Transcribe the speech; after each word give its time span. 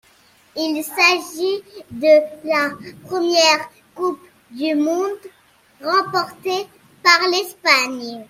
Il 0.55 0.83
s'agit 0.83 1.63
de 1.91 2.47
la 2.47 2.71
première 3.07 3.69
Coupe 3.93 4.19
du 4.49 4.73
monde 4.73 5.19
remportée 5.79 6.67
par 7.03 7.19
l'Espagne. 7.29 8.19